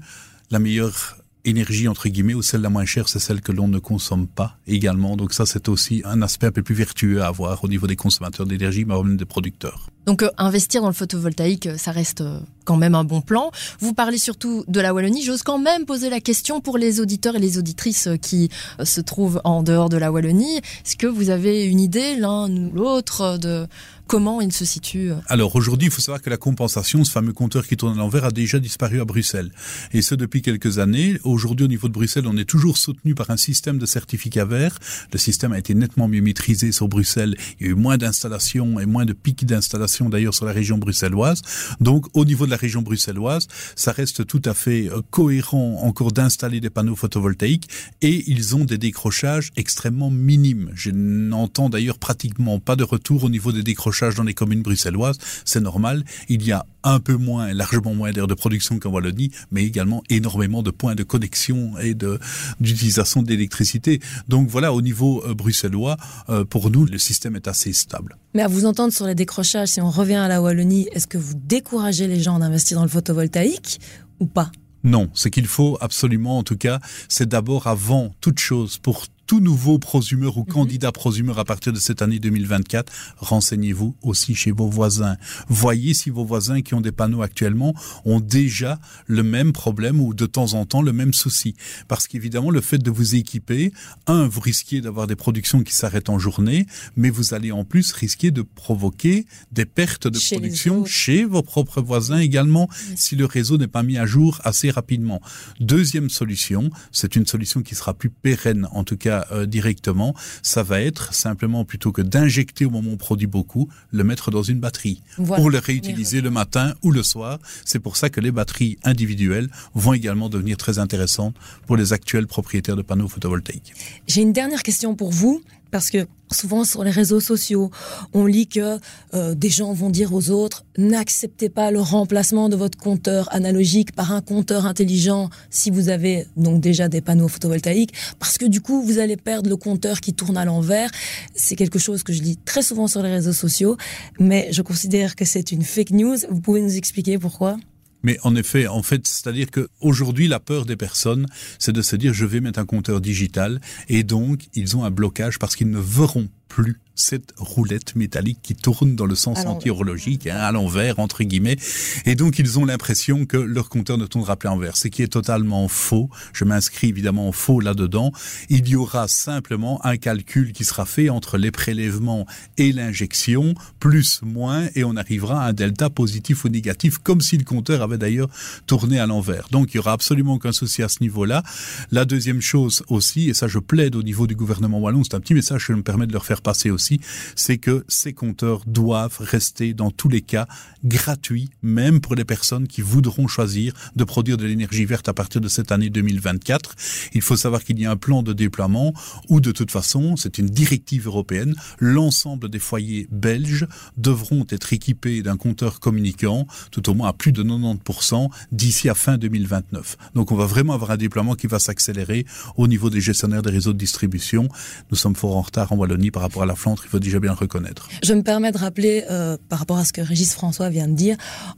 la 0.50 0.58
meilleure 0.58 1.19
énergie 1.44 1.88
entre 1.88 2.08
guillemets 2.08 2.34
ou 2.34 2.42
celle 2.42 2.60
la 2.60 2.70
moins 2.70 2.84
chère 2.84 3.08
c'est 3.08 3.18
celle 3.18 3.40
que 3.40 3.52
l'on 3.52 3.68
ne 3.68 3.78
consomme 3.78 4.26
pas 4.26 4.58
également. 4.66 5.16
Donc 5.16 5.32
ça 5.32 5.46
c'est 5.46 5.68
aussi 5.68 6.02
un 6.04 6.22
aspect 6.22 6.46
un 6.46 6.52
peu 6.52 6.62
plus 6.62 6.74
vertueux 6.74 7.22
à 7.22 7.28
avoir 7.28 7.64
au 7.64 7.68
niveau 7.68 7.86
des 7.86 7.96
consommateurs 7.96 8.46
d'énergie 8.46 8.84
mais 8.84 8.94
même 9.02 9.16
des 9.16 9.24
producteurs. 9.24 9.88
Donc 10.06 10.22
euh, 10.22 10.30
investir 10.38 10.82
dans 10.82 10.88
le 10.88 10.94
photovoltaïque 10.94 11.66
euh, 11.66 11.76
ça 11.76 11.92
reste 11.92 12.20
euh, 12.20 12.40
quand 12.64 12.76
même 12.76 12.94
un 12.94 13.04
bon 13.04 13.20
plan. 13.20 13.50
Vous 13.80 13.94
parlez 13.94 14.18
surtout 14.18 14.64
de 14.68 14.80
la 14.80 14.94
Wallonie. 14.94 15.22
J'ose 15.22 15.42
quand 15.42 15.58
même 15.58 15.86
poser 15.86 16.08
la 16.08 16.20
question 16.20 16.60
pour 16.60 16.78
les 16.78 17.00
auditeurs 17.00 17.34
et 17.34 17.38
les 17.40 17.58
auditrices 17.58 18.08
qui 18.22 18.48
se 18.84 19.00
trouvent 19.00 19.40
en 19.44 19.62
dehors 19.62 19.88
de 19.88 19.96
la 19.96 20.12
Wallonie. 20.12 20.58
Est-ce 20.58 20.96
que 20.96 21.08
vous 21.08 21.30
avez 21.30 21.64
une 21.64 21.80
idée 21.80 22.14
l'un 22.14 22.48
ou 22.48 22.70
l'autre 22.72 23.38
de 23.38 23.66
comment 24.10 24.40
il 24.40 24.52
se 24.52 24.64
situe 24.64 25.12
Alors 25.28 25.54
aujourd'hui, 25.54 25.86
il 25.86 25.92
faut 25.92 26.00
savoir 26.00 26.20
que 26.20 26.30
la 26.30 26.36
compensation, 26.36 27.04
ce 27.04 27.12
fameux 27.12 27.32
compteur 27.32 27.64
qui 27.68 27.76
tourne 27.76 27.94
à 27.94 27.96
l'envers, 27.96 28.24
a 28.24 28.32
déjà 28.32 28.58
disparu 28.58 29.00
à 29.00 29.04
Bruxelles. 29.04 29.52
Et 29.92 30.02
ce 30.02 30.16
depuis 30.16 30.42
quelques 30.42 30.80
années. 30.80 31.20
Aujourd'hui, 31.22 31.66
au 31.66 31.68
niveau 31.68 31.86
de 31.86 31.92
Bruxelles, 31.92 32.26
on 32.26 32.36
est 32.36 32.44
toujours 32.44 32.76
soutenu 32.76 33.14
par 33.14 33.30
un 33.30 33.36
système 33.36 33.78
de 33.78 33.86
certificat 33.86 34.44
vert. 34.44 34.76
Le 35.12 35.18
système 35.18 35.52
a 35.52 35.60
été 35.60 35.76
nettement 35.76 36.08
mieux 36.08 36.22
maîtrisé 36.22 36.72
sur 36.72 36.88
Bruxelles. 36.88 37.36
Il 37.60 37.66
y 37.66 37.68
a 37.68 37.72
eu 37.72 37.76
moins 37.76 37.98
d'installations 37.98 38.80
et 38.80 38.86
moins 38.86 39.04
de 39.04 39.12
pics 39.12 39.46
d'installation 39.46 40.08
d'ailleurs 40.08 40.34
sur 40.34 40.44
la 40.44 40.52
région 40.52 40.76
bruxelloise. 40.76 41.42
Donc 41.78 42.06
au 42.12 42.24
niveau 42.24 42.46
de 42.46 42.50
la 42.50 42.56
région 42.56 42.82
bruxelloise, 42.82 43.46
ça 43.76 43.92
reste 43.92 44.26
tout 44.26 44.42
à 44.44 44.54
fait 44.54 44.90
euh, 44.90 45.02
cohérent 45.10 45.82
encore 45.84 46.10
d'installer 46.10 46.58
des 46.58 46.70
panneaux 46.70 46.96
photovoltaïques 46.96 47.68
et 48.02 48.24
ils 48.26 48.56
ont 48.56 48.64
des 48.64 48.76
décrochages 48.76 49.52
extrêmement 49.54 50.10
minimes. 50.10 50.72
Je 50.74 50.90
n'entends 50.90 51.68
d'ailleurs 51.68 51.98
pratiquement 51.98 52.58
pas 52.58 52.74
de 52.74 52.82
retour 52.82 53.22
au 53.22 53.30
niveau 53.30 53.52
des 53.52 53.62
décrochages 53.62 53.99
dans 54.08 54.22
les 54.22 54.34
communes 54.34 54.62
bruxelloises, 54.62 55.18
c'est 55.44 55.60
normal. 55.60 56.04
Il 56.28 56.44
y 56.44 56.52
a 56.52 56.66
un 56.82 56.98
peu 56.98 57.14
moins, 57.14 57.52
largement 57.52 57.94
moins 57.94 58.10
d'air 58.10 58.26
de 58.26 58.34
production 58.34 58.78
qu'en 58.78 58.90
Wallonie, 58.90 59.30
mais 59.50 59.64
également 59.64 60.02
énormément 60.08 60.62
de 60.62 60.70
points 60.70 60.94
de 60.94 61.02
connexion 61.02 61.78
et 61.78 61.94
de 61.94 62.18
d'utilisation 62.58 63.22
d'électricité. 63.22 64.00
Donc 64.28 64.48
voilà, 64.48 64.72
au 64.72 64.80
niveau 64.80 65.22
euh, 65.26 65.34
bruxellois, 65.34 65.96
euh, 66.28 66.44
pour 66.44 66.70
nous, 66.70 66.86
le 66.86 66.98
système 66.98 67.36
est 67.36 67.48
assez 67.48 67.72
stable. 67.72 68.16
Mais 68.34 68.42
à 68.42 68.48
vous 68.48 68.64
entendre 68.64 68.92
sur 68.92 69.06
les 69.06 69.14
décrochages, 69.14 69.68
si 69.68 69.80
on 69.80 69.90
revient 69.90 70.14
à 70.14 70.28
la 70.28 70.40
Wallonie, 70.40 70.88
est-ce 70.92 71.06
que 71.06 71.18
vous 71.18 71.34
découragez 71.34 72.06
les 72.06 72.20
gens 72.20 72.38
d'investir 72.38 72.78
dans 72.78 72.84
le 72.84 72.88
photovoltaïque 72.88 73.80
ou 74.20 74.26
pas? 74.26 74.50
Non, 74.82 75.10
ce 75.12 75.28
qu'il 75.28 75.46
faut 75.46 75.76
absolument, 75.80 76.38
en 76.38 76.42
tout 76.42 76.56
cas, 76.56 76.80
c'est 77.08 77.28
d'abord 77.28 77.66
avant 77.66 78.14
toute 78.20 78.38
chose 78.38 78.78
pour 78.78 79.06
tout 79.30 79.38
nouveau 79.38 79.78
prosumeur 79.78 80.38
ou 80.38 80.40
Mhm. 80.40 80.52
candidat 80.52 80.90
prosumeur 80.90 81.38
à 81.38 81.44
partir 81.44 81.72
de 81.72 81.78
cette 81.78 82.02
année 82.02 82.18
2024, 82.18 82.92
renseignez-vous 83.18 83.94
aussi 84.02 84.34
chez 84.34 84.50
vos 84.50 84.68
voisins. 84.68 85.16
Voyez 85.48 85.94
si 85.94 86.10
vos 86.10 86.24
voisins 86.24 86.62
qui 86.62 86.74
ont 86.74 86.80
des 86.80 86.90
panneaux 86.90 87.22
actuellement 87.22 87.72
ont 88.04 88.18
déjà 88.18 88.80
le 89.06 89.22
même 89.22 89.52
problème 89.52 90.00
ou 90.00 90.14
de 90.14 90.26
temps 90.26 90.54
en 90.54 90.66
temps 90.66 90.82
le 90.82 90.92
même 90.92 91.12
souci. 91.12 91.54
Parce 91.86 92.08
qu'évidemment, 92.08 92.50
le 92.50 92.60
fait 92.60 92.78
de 92.78 92.90
vous 92.90 93.14
équiper, 93.14 93.72
un, 94.08 94.26
vous 94.26 94.40
risquez 94.40 94.80
d'avoir 94.80 95.06
des 95.06 95.14
productions 95.14 95.62
qui 95.62 95.76
s'arrêtent 95.76 96.08
en 96.10 96.18
journée, 96.18 96.66
mais 96.96 97.10
vous 97.10 97.32
allez 97.32 97.52
en 97.52 97.62
plus 97.64 97.92
risquer 97.92 98.32
de 98.32 98.42
provoquer 98.42 99.26
des 99.52 99.64
pertes 99.64 100.08
de 100.08 100.18
Chez 100.18 100.34
production 100.34 100.84
chez 100.86 101.24
vos 101.24 101.44
propres 101.44 101.80
voisins 101.80 102.18
également, 102.18 102.68
si 102.96 103.14
le 103.14 103.26
réseau 103.26 103.58
n'est 103.58 103.68
pas 103.68 103.84
mis 103.84 103.96
à 103.96 104.06
jour 104.06 104.40
assez 104.42 104.70
rapidement. 104.70 105.20
Deuxième 105.60 106.10
solution, 106.10 106.68
c'est 106.90 107.14
une 107.14 107.26
solution 107.26 107.62
qui 107.62 107.76
sera 107.76 107.94
plus 107.94 108.10
pérenne, 108.10 108.66
en 108.72 108.82
tout 108.82 108.96
cas 108.96 109.19
euh, 109.32 109.46
directement, 109.46 110.14
ça 110.42 110.62
va 110.62 110.80
être 110.80 111.14
simplement 111.14 111.64
plutôt 111.64 111.92
que 111.92 112.02
d'injecter 112.02 112.64
au 112.64 112.70
moment 112.70 112.90
où 112.90 112.94
on 112.94 112.96
produit 112.96 113.26
beaucoup, 113.26 113.68
le 113.92 114.04
mettre 114.04 114.30
dans 114.30 114.42
une 114.42 114.60
batterie 114.60 115.02
Voilà. 115.18 115.40
pour 115.40 115.50
le 115.50 115.58
réutiliser 115.58 116.20
le 116.20 116.30
matin 116.30 116.74
ou 116.82 116.90
le 116.90 117.02
soir. 117.02 117.38
C'est 117.64 117.78
pour 117.78 117.96
ça 117.96 118.10
que 118.10 118.20
les 118.20 118.30
batteries 118.30 118.78
individuelles 118.84 119.48
vont 119.74 119.92
également 119.92 120.28
devenir 120.28 120.56
très 120.56 120.78
intéressantes 120.78 121.34
pour 121.66 121.76
les 121.76 121.92
actuels 121.92 122.26
propriétaires 122.26 122.76
de 122.76 122.82
panneaux 122.82 123.08
photovoltaïques. 123.08 123.72
J'ai 124.06 124.22
une 124.22 124.32
dernière 124.32 124.62
question 124.62 124.94
pour 124.94 125.10
vous, 125.10 125.42
parce 125.70 125.90
que 125.90 126.06
souvent 126.32 126.64
sur 126.64 126.84
les 126.84 126.90
réseaux 126.90 127.20
sociaux, 127.20 127.70
on 128.12 128.26
lit 128.26 128.46
que 128.46 128.78
euh, 129.14 129.34
des 129.34 129.48
gens 129.48 129.72
vont 129.72 129.90
dire 129.90 130.14
aux 130.14 130.30
autres 130.30 130.64
n'acceptez 130.78 131.48
pas 131.48 131.70
le 131.70 131.80
remplacement 131.80 132.48
de 132.48 132.56
votre 132.56 132.78
compteur 132.78 133.28
analogique 133.34 133.92
par 133.92 134.12
un 134.12 134.20
compteur 134.20 134.66
intelligent 134.66 135.28
si 135.50 135.70
vous 135.70 135.88
avez 135.88 136.26
donc 136.36 136.60
déjà 136.60 136.88
des 136.88 137.00
panneaux 137.00 137.28
photovoltaïques, 137.28 137.92
parce 138.18 138.38
que 138.38 138.46
du 138.46 138.60
coup 138.60 138.82
vous 138.82 138.98
allez 138.98 139.16
perdre 139.16 139.50
le 139.50 139.56
compteur 139.56 140.00
qui 140.00 140.14
tourne 140.14 140.36
à 140.36 140.44
l'envers. 140.44 140.90
C'est 141.34 141.56
quelque 141.56 141.78
chose 141.78 142.02
que 142.02 142.12
je 142.12 142.22
lis 142.22 142.36
très 142.36 142.62
souvent 142.62 142.86
sur 142.86 143.02
les 143.02 143.10
réseaux 143.10 143.32
sociaux, 143.32 143.76
mais 144.18 144.48
je 144.52 144.62
considère 144.62 145.16
que 145.16 145.24
c'est 145.24 145.52
une 145.52 145.62
fake 145.62 145.90
news. 145.90 146.16
Vous 146.30 146.40
pouvez 146.40 146.62
nous 146.62 146.76
expliquer 146.76 147.18
pourquoi? 147.18 147.56
Mais 148.02 148.18
en 148.22 148.34
effet, 148.34 148.66
en 148.66 148.82
fait, 148.82 149.06
c'est-à-dire 149.06 149.50
que 149.50 149.68
aujourd'hui, 149.80 150.28
la 150.28 150.40
peur 150.40 150.64
des 150.64 150.76
personnes, 150.76 151.26
c'est 151.58 151.72
de 151.72 151.82
se 151.82 151.96
dire 151.96 152.12
je 152.14 152.26
vais 152.26 152.40
mettre 152.40 152.58
un 152.58 152.66
compteur 152.66 153.00
digital. 153.00 153.60
Et 153.88 154.02
donc 154.02 154.48
ils 154.54 154.76
ont 154.76 154.84
un 154.84 154.90
blocage 154.90 155.38
parce 155.38 155.56
qu'ils 155.56 155.70
ne 155.70 155.78
verront 155.78 156.28
plus 156.50 156.80
cette 157.00 157.32
roulette 157.38 157.96
métallique 157.96 158.40
qui 158.42 158.54
tourne 158.54 158.94
dans 158.94 159.06
le 159.06 159.14
sens 159.14 159.46
anti-horlogique, 159.46 160.26
hein, 160.26 160.36
à 160.36 160.52
l'envers, 160.52 160.98
entre 160.98 161.24
guillemets. 161.24 161.56
Et 162.04 162.14
donc, 162.14 162.38
ils 162.38 162.58
ont 162.58 162.66
l'impression 162.66 163.24
que 163.24 163.38
leur 163.38 163.68
compteur 163.68 163.96
ne 163.96 164.06
tournera 164.06 164.36
plus 164.36 164.48
à 164.48 164.50
l'envers, 164.50 164.76
ce 164.76 164.88
qui 164.88 165.02
est 165.02 165.08
totalement 165.08 165.66
faux. 165.68 166.10
Je 166.32 166.44
m'inscris 166.44 166.88
évidemment 166.88 167.28
en 167.28 167.32
faux 167.32 167.60
là-dedans. 167.60 168.12
Il 168.48 168.68
y 168.68 168.76
aura 168.76 169.08
simplement 169.08 169.84
un 169.84 169.96
calcul 169.96 170.52
qui 170.52 170.64
sera 170.64 170.84
fait 170.84 171.08
entre 171.08 171.38
les 171.38 171.50
prélèvements 171.50 172.26
et 172.58 172.72
l'injection, 172.72 173.54
plus, 173.78 174.20
moins, 174.22 174.68
et 174.74 174.84
on 174.84 174.96
arrivera 174.96 175.44
à 175.44 175.48
un 175.48 175.52
delta 175.52 175.88
positif 175.88 176.44
ou 176.44 176.48
négatif, 176.48 176.98
comme 176.98 177.22
si 177.22 177.38
le 177.38 177.44
compteur 177.44 177.82
avait 177.82 177.98
d'ailleurs 177.98 178.28
tourné 178.66 179.00
à 179.00 179.06
l'envers. 179.06 179.48
Donc, 179.50 179.72
il 179.72 179.78
y 179.78 179.80
aura 179.80 179.92
absolument 179.92 180.34
aucun 180.34 180.52
souci 180.52 180.82
à 180.82 180.88
ce 180.88 180.98
niveau-là. 181.00 181.42
La 181.90 182.04
deuxième 182.04 182.42
chose 182.42 182.82
aussi, 182.88 183.30
et 183.30 183.34
ça 183.34 183.48
je 183.48 183.58
plaide 183.58 183.96
au 183.96 184.02
niveau 184.02 184.26
du 184.26 184.36
gouvernement 184.36 184.80
wallon, 184.80 185.02
c'est 185.02 185.14
un 185.14 185.20
petit 185.20 185.34
message 185.34 185.66
que 185.66 185.72
je 185.72 185.78
me 185.78 185.82
permets 185.82 186.06
de 186.06 186.12
leur 186.12 186.26
faire 186.26 186.39
passer 186.40 186.70
aussi, 186.70 187.00
c'est 187.36 187.58
que 187.58 187.84
ces 187.88 188.12
compteurs 188.12 188.62
doivent 188.66 189.18
rester 189.20 189.74
dans 189.74 189.90
tous 189.90 190.08
les 190.08 190.22
cas 190.22 190.46
gratuits, 190.84 191.50
même 191.62 192.00
pour 192.00 192.14
les 192.14 192.24
personnes 192.24 192.66
qui 192.66 192.80
voudront 192.80 193.28
choisir 193.28 193.72
de 193.96 194.04
produire 194.04 194.36
de 194.36 194.46
l'énergie 194.46 194.84
verte 194.84 195.08
à 195.08 195.14
partir 195.14 195.40
de 195.40 195.48
cette 195.48 195.72
année 195.72 195.90
2024. 195.90 196.74
Il 197.14 197.22
faut 197.22 197.36
savoir 197.36 197.64
qu'il 197.64 197.78
y 197.78 197.86
a 197.86 197.90
un 197.90 197.96
plan 197.96 198.22
de 198.22 198.32
déploiement 198.32 198.92
où 199.28 199.40
de 199.40 199.52
toute 199.52 199.70
façon, 199.70 200.16
c'est 200.16 200.38
une 200.38 200.46
directive 200.46 201.06
européenne, 201.06 201.54
l'ensemble 201.78 202.48
des 202.48 202.58
foyers 202.58 203.08
belges 203.10 203.66
devront 203.96 204.46
être 204.50 204.72
équipés 204.72 205.22
d'un 205.22 205.36
compteur 205.36 205.80
communicant, 205.80 206.46
tout 206.70 206.88
au 206.88 206.94
moins 206.94 207.08
à 207.08 207.12
plus 207.12 207.32
de 207.32 207.42
90% 207.42 208.28
d'ici 208.52 208.88
à 208.88 208.94
fin 208.94 209.18
2029. 209.18 209.96
Donc 210.14 210.32
on 210.32 210.36
va 210.36 210.46
vraiment 210.46 210.74
avoir 210.74 210.92
un 210.92 210.96
déploiement 210.96 211.34
qui 211.34 211.46
va 211.46 211.58
s'accélérer 211.58 212.26
au 212.56 212.68
niveau 212.68 212.90
des 212.90 213.00
gestionnaires 213.00 213.42
des 213.42 213.50
réseaux 213.50 213.72
de 213.72 213.78
distribution. 213.78 214.48
Nous 214.90 214.96
sommes 214.96 215.16
fort 215.16 215.36
en 215.36 215.42
retard 215.42 215.72
en 215.72 215.76
Wallonie 215.76 216.10
par 216.10 216.22
rapport 216.22 216.29
à 216.38 216.46
la 216.46 216.54
Flandre, 216.54 216.82
il 216.84 216.88
faut 216.88 216.98
déjà 216.98 217.18
bien 217.20 217.32
le 217.32 217.36
reconnaître. 217.36 217.88
Je 218.02 218.14
me 218.14 218.22
permets 218.22 218.52
de 218.52 218.58
rappeler, 218.58 219.04
euh, 219.10 219.36
par 219.48 219.58
rapport 219.58 219.78
à 219.78 219.84
ce 219.84 219.92
que 219.92 220.00
Régis 220.00 220.32
François 220.32 220.68
vient 220.70 220.88
de 220.88 220.94
dire, 220.94 221.16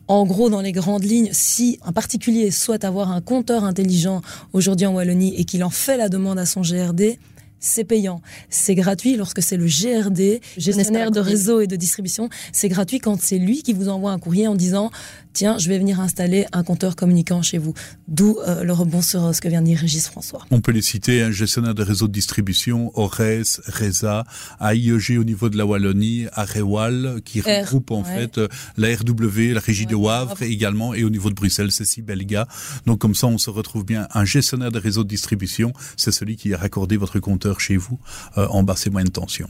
en 0.09 0.25
gros, 0.26 0.50
dans 0.50 0.61
les 0.61 0.73
grandes 0.73 1.05
lignes, 1.05 1.31
si 1.33 1.79
un 1.85 1.93
particulier 1.93 2.50
souhaite 2.50 2.85
avoir 2.85 3.11
un 3.11 3.21
compteur 3.21 3.64
intelligent 3.64 4.23
aujourd'hui 4.52 4.87
en 4.87 4.95
Wallonie 4.95 5.35
et 5.37 5.45
qu'il 5.45 5.62
en 5.64 5.71
fait 5.71 5.97
la 5.97 6.09
demande 6.09 6.38
à 6.38 6.47
son 6.47 6.62
GRD, 6.62 7.19
c'est 7.62 7.85
payant. 7.85 8.21
C'est 8.50 8.75
gratuit 8.75 9.17
lorsque 9.17 9.41
c'est 9.41 9.57
le 9.57 9.67
GRD, 9.67 10.41
gestionnaire 10.59 11.12
de 11.12 11.21
réseau 11.21 11.61
et 11.61 11.67
de 11.67 11.76
distribution. 11.76 12.29
C'est 12.52 12.69
gratuit 12.69 12.99
quand 12.99 13.21
c'est 13.23 13.38
lui 13.38 13.62
qui 13.62 13.73
vous 13.73 13.88
envoie 13.88 14.11
un 14.11 14.19
courrier 14.19 14.49
en 14.49 14.57
disant 14.57 14.91
tiens, 15.33 15.59
je 15.59 15.69
vais 15.69 15.79
venir 15.79 16.01
installer 16.01 16.47
un 16.53 16.62
compteur 16.62 16.97
communicant 16.97 17.43
chez 17.43 17.59
vous. 17.59 17.75
D'où 18.09 18.39
euh, 18.47 18.65
le 18.65 18.73
rebond 18.73 19.03
sur 19.03 19.25
euh, 19.25 19.33
ce 19.33 19.41
que 19.41 19.49
vient 19.49 19.61
de 19.62 19.67
dire 19.67 19.79
Régis 19.79 20.07
François. 20.09 20.45
On 20.51 20.61
peut 20.61 20.73
les 20.73 20.83
citer, 20.83 21.23
un 21.23 21.31
gestionnaire 21.31 21.75
de 21.75 21.83
réseau 21.83 22.09
de 22.09 22.12
distribution, 22.12 22.91
Ores, 22.95 23.61
Reza, 23.67 24.25
AIEG 24.61 25.19
au 25.19 25.25
niveau 25.25 25.49
de 25.49 25.57
la 25.57 25.67
Wallonie, 25.67 26.27
Arewal, 26.33 27.21
qui 27.25 27.41
R, 27.41 27.45
regroupe 27.47 27.91
en 27.91 28.03
ouais. 28.03 28.15
fait 28.15 28.39
euh, 28.39 28.49
la 28.77 28.89
RW, 28.95 29.53
la 29.55 29.61
régie 29.61 29.87
de 29.87 29.95
Ouais, 29.95 30.07
Wavre 30.07 30.29
Wavre. 30.31 30.43
également, 30.43 30.95
et 30.95 31.05
au 31.05 31.11
niveau 31.11 31.29
de 31.31 31.35
Bruxelles, 31.35 31.71
c'est 31.71 31.85
Sibelga. 31.85 32.47
Donc 32.87 32.99
comme 32.99 33.15
ça, 33.15 33.27
on 33.27 33.39
se 33.39 33.51
retrouve 33.51 33.85
bien. 33.85 34.09
Un 34.15 34.25
gestionnaire 34.25 34.71
de 34.73 34.79
réseau 34.79 35.05
de 35.05 35.09
distribution, 35.09 35.73
c'est 35.97 36.12
celui 36.12 36.37
qui 36.37 36.53
a 36.55 36.59
raccordé 36.59 36.97
votre 36.97 37.19
compteur 37.21 37.61
chez 37.61 37.77
vous 37.77 37.99
euh, 38.39 38.47
en 38.49 38.62
basse 38.62 38.87
et 38.87 38.91
moyenne 38.91 39.11
tension. 39.11 39.49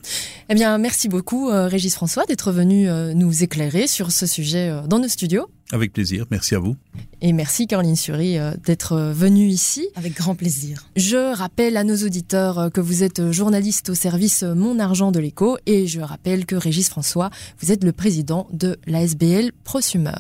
Eh 0.49 0.55
bien, 0.55 0.77
merci 0.79 1.09
beaucoup, 1.09 1.51
euh, 1.51 1.67
Régis 1.69 1.95
François, 1.95 2.25
d'être 2.27 2.53
venu 2.53 2.89
euh, 2.89 3.15
nous 3.15 3.43
éclairer 3.43 3.87
sur 3.87 4.13
ce 4.13 4.27
sujet 4.27 4.69
euh, 4.69 4.87
dans 4.87 4.99
nos 4.99 5.09
studios. 5.09 5.47
Avec 5.73 5.93
plaisir, 5.95 6.27
merci 6.31 6.55
à 6.55 6.59
vous. 6.59 6.77
Et 7.23 7.33
merci, 7.33 7.67
Caroline 7.67 7.97
Sury, 7.97 8.37
euh, 8.37 8.53
d'être 8.65 8.93
euh, 8.93 9.13
venue 9.13 9.47
ici. 9.47 9.89
Avec 9.97 10.15
grand 10.15 10.35
plaisir. 10.35 10.87
Je 10.97 11.35
rappelle 11.35 11.79
à 11.79 11.85
nos 11.85 11.97
auditeurs 11.97 12.59
euh, 12.59 12.69
que 12.69 12.83
vous 12.83 13.03
êtes 13.03 13.33
journaliste 13.33 13.89
au 13.89 13.95
service 13.95 14.43
Mon 14.43 14.79
Argent 14.79 15.13
de 15.13 15.19
l'écho 15.19 15.57
et 15.65 15.87
je 15.87 16.01
rappelle 16.01 16.45
que 16.45 16.57
Régis 16.57 16.91
François, 16.91 17.31
vous 17.61 17.73
êtes 17.73 17.85
le 17.85 17.93
président 17.93 18.47
de 18.53 18.79
l'ASBL 18.87 19.53
Prosumer. 19.65 20.13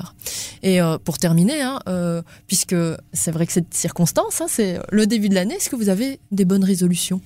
Et 0.62 0.80
pour 1.04 1.18
terminer, 1.18 1.60
hein, 1.60 1.80
euh, 1.88 2.22
puisque 2.46 2.76
c'est 3.12 3.32
vrai 3.32 3.46
que 3.46 3.52
cette 3.52 3.74
circonstance, 3.74 4.40
hein, 4.40 4.46
c'est 4.48 4.78
le 4.90 5.06
début 5.06 5.28
de 5.28 5.34
l'année, 5.34 5.56
est-ce 5.56 5.68
que 5.68 5.76
vous 5.76 5.88
avez 5.88 6.20
des 6.30 6.44
bonnes 6.44 6.64
résolutions? 6.64 7.20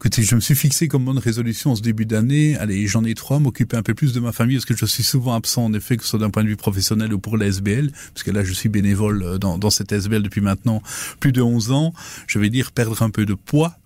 Écoutez, 0.00 0.22
je 0.22 0.34
me 0.34 0.40
suis 0.40 0.54
fixé 0.54 0.88
comme 0.88 1.04
bonne 1.04 1.18
résolution 1.18 1.72
en 1.72 1.76
ce 1.76 1.82
début 1.82 2.06
d'année. 2.06 2.56
Allez, 2.56 2.86
j'en 2.86 3.04
ai 3.04 3.12
trois, 3.14 3.38
m'occuper 3.38 3.76
un 3.76 3.82
peu 3.82 3.92
plus 3.92 4.14
de 4.14 4.20
ma 4.20 4.32
famille 4.32 4.56
parce 4.56 4.64
que 4.64 4.74
je 4.74 4.86
suis 4.86 5.02
souvent 5.02 5.34
absent 5.34 5.66
en 5.66 5.74
effet, 5.74 5.98
que 5.98 6.04
ce 6.04 6.08
soit 6.08 6.18
d'un 6.18 6.30
point 6.30 6.42
de 6.42 6.48
vue 6.48 6.56
professionnel 6.56 7.12
ou 7.12 7.18
pour 7.18 7.36
la 7.36 7.48
SBL, 7.48 7.92
parce 8.14 8.22
que 8.22 8.30
là 8.30 8.42
je 8.42 8.54
suis 8.54 8.70
bénévole 8.70 9.22
euh, 9.22 9.36
dans, 9.36 9.58
dans 9.58 9.68
cette 9.68 9.92
SBL 9.92 10.22
depuis 10.22 10.40
maintenant 10.40 10.82
plus 11.20 11.32
de 11.32 11.42
11 11.42 11.72
ans. 11.72 11.92
Je 12.26 12.38
vais 12.38 12.48
dire 12.48 12.72
perdre 12.72 13.02
un 13.02 13.10
peu 13.10 13.26
de 13.26 13.34
poids 13.34 13.76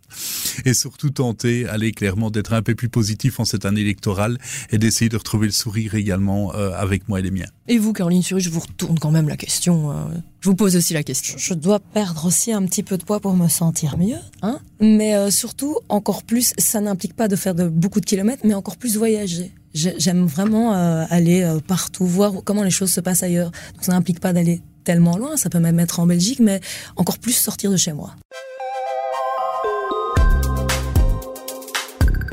et 0.64 0.74
surtout 0.74 1.10
tenter, 1.10 1.68
aller 1.68 1.92
clairement 1.92 2.30
d'être 2.30 2.52
un 2.52 2.62
peu 2.62 2.74
plus 2.74 2.88
positif 2.88 3.40
en 3.40 3.44
cette 3.44 3.64
année 3.64 3.80
électorale 3.82 4.38
et 4.70 4.78
d'essayer 4.78 5.08
de 5.08 5.16
retrouver 5.16 5.46
le 5.46 5.52
sourire 5.52 5.94
également 5.94 6.54
euh, 6.54 6.72
avec 6.76 7.08
moi 7.08 7.20
et 7.20 7.22
les 7.22 7.30
miens. 7.30 7.46
Et 7.68 7.78
vous, 7.78 7.92
Caroline 7.92 8.22
Sury, 8.22 8.40
je 8.40 8.50
vous 8.50 8.60
retourne 8.60 8.98
quand 8.98 9.10
même 9.10 9.28
la 9.28 9.36
question. 9.36 9.90
euh, 9.90 9.94
je 10.40 10.48
vous 10.50 10.54
pose 10.56 10.76
aussi 10.76 10.92
la 10.92 11.02
question. 11.02 11.34
Je 11.38 11.54
dois 11.54 11.80
perdre 11.80 12.26
aussi 12.26 12.52
un 12.52 12.64
petit 12.66 12.82
peu 12.82 12.98
de 12.98 13.04
poids 13.04 13.20
pour 13.20 13.34
me 13.34 13.48
sentir 13.48 13.96
mieux, 13.96 14.18
hein. 14.42 14.58
Mais 14.80 15.14
euh, 15.16 15.30
surtout, 15.30 15.78
encore 15.88 16.22
plus, 16.22 16.52
ça 16.58 16.80
n'implique 16.80 17.14
pas 17.14 17.28
de 17.28 17.36
faire 17.36 17.54
de 17.54 17.66
beaucoup 17.68 18.00
de 18.00 18.06
kilomètres, 18.06 18.42
mais 18.44 18.54
encore 18.54 18.76
plus 18.76 18.96
voyager. 18.98 19.50
J'ai- 19.72 19.94
J'aime 19.98 20.26
vraiment 20.26 20.74
euh, 20.74 21.04
aller 21.08 21.42
euh, 21.42 21.58
partout, 21.66 22.06
voir 22.06 22.32
comment 22.44 22.62
les 22.62 22.70
choses 22.70 22.92
se 22.92 23.00
passent 23.00 23.22
ailleurs. 23.22 23.50
Donc 23.74 23.84
ça 23.84 23.92
n'implique 23.92 24.20
pas 24.20 24.32
d'aller 24.32 24.60
tellement 24.84 25.16
loin, 25.16 25.36
ça 25.38 25.48
peut 25.48 25.60
même 25.60 25.80
être 25.80 25.98
en 26.00 26.06
Belgique, 26.06 26.40
mais 26.40 26.60
encore 26.96 27.18
plus 27.18 27.32
sortir 27.32 27.70
de 27.70 27.76
chez 27.78 27.94
moi. 27.94 28.14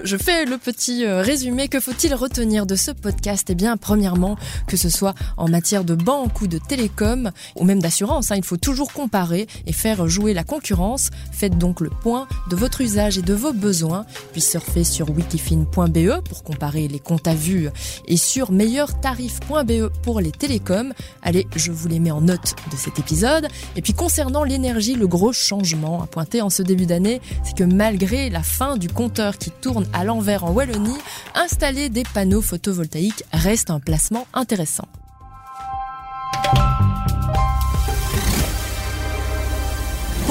Je 0.03 0.17
fais 0.17 0.45
le 0.45 0.57
petit 0.57 1.05
euh, 1.05 1.21
résumé. 1.21 1.67
Que 1.67 1.79
faut-il 1.79 2.15
retenir 2.15 2.65
de 2.65 2.75
ce 2.75 2.89
podcast? 2.89 3.47
Eh 3.51 3.55
bien, 3.55 3.77
premièrement, 3.77 4.35
que 4.67 4.75
ce 4.75 4.89
soit 4.89 5.13
en 5.37 5.47
matière 5.47 5.83
de 5.83 5.93
banque 5.93 6.41
ou 6.41 6.47
de 6.47 6.57
télécom, 6.57 7.31
ou 7.55 7.63
même 7.65 7.81
d'assurance, 7.81 8.31
hein, 8.31 8.35
il 8.35 8.43
faut 8.43 8.57
toujours 8.57 8.93
comparer 8.93 9.47
et 9.67 9.73
faire 9.73 10.07
jouer 10.07 10.33
la 10.33 10.43
concurrence. 10.43 11.11
Faites 11.31 11.57
donc 11.57 11.81
le 11.81 11.89
point 11.89 12.27
de 12.49 12.55
votre 12.55 12.81
usage 12.81 13.19
et 13.19 13.21
de 13.21 13.33
vos 13.33 13.53
besoins, 13.53 14.05
puis 14.31 14.41
surfez 14.41 14.83
sur 14.83 15.11
wikifin.be 15.11 16.23
pour 16.27 16.43
comparer 16.43 16.87
les 16.87 16.99
comptes 16.99 17.27
à 17.27 17.35
vue 17.35 17.69
et 18.07 18.17
sur 18.17 18.51
meilleurtarif.be 18.51 19.89
pour 20.01 20.19
les 20.19 20.31
télécoms. 20.31 20.93
Allez, 21.21 21.45
je 21.55 21.71
vous 21.71 21.87
les 21.87 21.99
mets 21.99 22.11
en 22.11 22.21
note 22.21 22.55
de 22.71 22.77
cet 22.77 22.97
épisode. 22.97 23.47
Et 23.75 23.83
puis 23.83 23.93
concernant 23.93 24.43
l'énergie, 24.43 24.95
le 24.95 25.07
gros 25.07 25.31
changement 25.31 26.01
à 26.01 26.07
pointer 26.07 26.41
en 26.41 26.49
ce 26.49 26.63
début 26.63 26.87
d'année, 26.87 27.21
c'est 27.43 27.55
que 27.55 27.63
malgré 27.63 28.31
la 28.31 28.41
fin 28.41 28.77
du 28.77 28.89
compteur 28.89 29.37
qui 29.37 29.51
tourne 29.51 29.85
à 29.93 30.03
l'envers 30.03 30.43
en 30.43 30.51
Wallonie, 30.51 30.97
installer 31.35 31.89
des 31.89 32.03
panneaux 32.03 32.41
photovoltaïques 32.41 33.23
reste 33.33 33.69
un 33.69 33.79
placement 33.79 34.27
intéressant. 34.33 34.87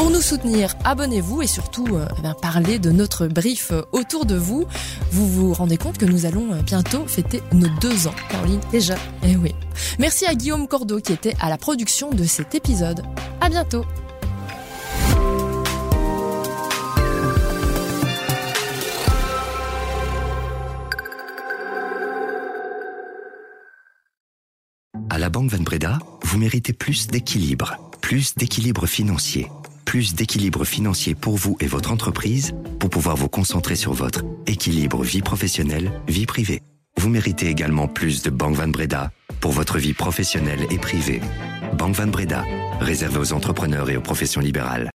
Pour 0.00 0.09
nous 0.09 0.23
soutenir, 0.23 0.75
abonnez-vous 0.85 1.43
et 1.43 1.47
surtout 1.47 1.87
euh, 1.93 2.07
eh 2.25 2.40
parlez 2.40 2.79
de 2.79 2.90
notre 2.90 3.26
brief 3.26 3.71
euh, 3.71 3.83
autour 3.93 4.25
de 4.25 4.35
vous. 4.35 4.64
Vous 5.12 5.29
vous 5.29 5.52
rendez 5.52 5.76
compte 5.76 5.99
que 5.99 6.07
nous 6.07 6.25
allons 6.25 6.55
euh, 6.55 6.62
bientôt 6.62 7.07
fêter 7.07 7.43
nos 7.52 7.69
deux 7.83 8.07
ans, 8.07 8.14
Caroline 8.31 8.61
Déjà. 8.73 8.95
Eh 9.23 9.37
oui. 9.37 9.55
Merci 9.99 10.25
à 10.25 10.35
Guillaume 10.35 10.69
Cordeau 10.69 11.00
qui 11.00 11.12
était 11.12 11.37
à 11.38 11.50
la 11.50 11.59
production 11.59 12.11
de 12.11 12.25
cet 12.25 12.55
épisode. 12.55 13.02
À 13.43 13.50
bientôt. 13.50 13.85
Banque 25.40 25.52
Van 25.52 25.62
Breda, 25.62 25.99
vous 26.23 26.37
méritez 26.37 26.75
plus 26.75 27.06
d'équilibre, 27.06 27.75
plus 28.02 28.35
d'équilibre 28.35 28.87
financier, 28.87 29.47
plus 29.87 30.14
d'équilibre 30.14 30.66
financier 30.66 31.14
pour 31.14 31.37
vous 31.37 31.56
et 31.61 31.66
votre 31.66 31.92
entreprise 31.92 32.52
pour 32.78 32.90
pouvoir 32.90 33.16
vous 33.16 33.30
concentrer 33.30 33.75
sur 33.75 33.94
votre 33.94 34.20
équilibre 34.47 35.02
vie 35.02 35.23
professionnelle, 35.23 35.92
vie 36.09 36.26
privée. 36.26 36.61
Vous 36.99 37.09
méritez 37.09 37.47
également 37.47 37.88
plus 37.88 38.20
de 38.20 38.28
Banque 38.28 38.56
Van 38.56 38.68
Breda 38.68 39.12
pour 39.40 39.52
votre 39.52 39.78
vie 39.78 39.94
professionnelle 39.94 40.66
et 40.70 40.76
privée. 40.76 41.23
Banque 41.73 41.94
Van 41.94 42.09
Breda, 42.09 42.44
réservé 42.78 43.18
aux 43.18 43.32
entrepreneurs 43.32 43.88
et 43.88 43.97
aux 43.97 44.02
professions 44.02 44.42
libérales. 44.42 44.88